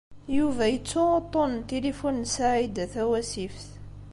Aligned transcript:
Yuba 0.37 0.63
yettu 0.71 1.01
uṭṭun 1.19 1.49
n 1.59 1.65
tilifun 1.67 2.17
n 2.21 2.29
Saɛida 2.33 2.85
Tawasift. 2.93 3.67